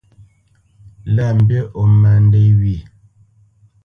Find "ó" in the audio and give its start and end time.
1.79-1.83